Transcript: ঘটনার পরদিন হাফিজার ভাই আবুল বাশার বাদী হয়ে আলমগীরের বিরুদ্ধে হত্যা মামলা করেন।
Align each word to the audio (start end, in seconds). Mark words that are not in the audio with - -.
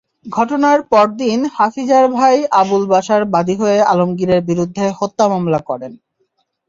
ঘটনার 0.31 0.79
পরদিন 0.91 1.39
হাফিজার 1.55 2.05
ভাই 2.17 2.35
আবুল 2.61 2.83
বাশার 2.87 3.23
বাদী 3.33 3.55
হয়ে 3.61 3.79
আলমগীরের 3.91 4.41
বিরুদ্ধে 4.49 4.85
হত্যা 4.99 5.25
মামলা 5.27 5.59
করেন। 5.69 5.93